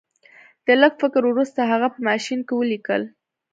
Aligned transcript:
د 0.65 0.67
لږ 0.81 0.93
فکر 1.01 1.21
وروسته 1.27 1.59
هغه 1.71 1.87
په 1.93 1.99
ماشین 2.09 2.39
کې 2.47 2.53
ولیکل 2.55 3.01